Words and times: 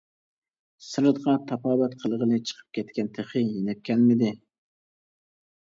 سىرتقا 0.85 1.35
تاپاۋەت 1.51 1.95
قىلغىلى 2.05 2.41
چىقىپ 2.49 2.75
كەتكەن، 2.79 3.13
تېخى 3.19 3.47
يېنىپ 3.53 3.87
كەلمىدى. 3.91 4.35